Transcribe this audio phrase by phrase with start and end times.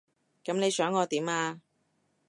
[0.43, 1.61] 噉你想我點啊？